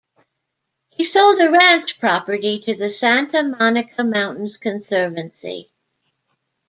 [0.89, 5.69] He sold a ranch property to the Santa Monica Mountains Conservancy.